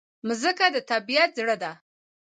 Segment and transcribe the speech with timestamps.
[0.27, 1.71] مځکه د طبیعت زړه ده.